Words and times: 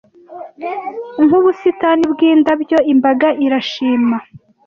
nkubusitani 1.25 2.03
bwindabyo 2.13 2.77
imbaga 2.93 3.27
irashima 3.45 4.17